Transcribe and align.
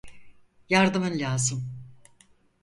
Yardımın 0.69 1.19
lazım. 1.19 1.71